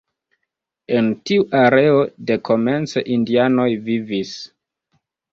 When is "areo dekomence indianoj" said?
1.59-3.67